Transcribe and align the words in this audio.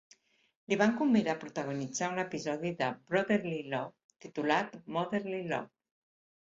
Li 0.71 0.77
van 0.81 0.95
convidar 1.01 1.35
a 1.37 1.39
protagonitzar 1.43 2.09
un 2.15 2.23
episodi 2.25 2.73
de 2.81 2.89
"Brotherly 3.13 3.63
Love" 3.77 4.27
titulat 4.29 4.77
"Motherly 4.99 5.47
Love". 5.57 5.75